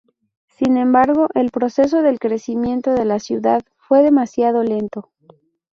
[0.47, 5.11] Sin embargo el proceso del crecimiento de la ciudad fue demasiado lento.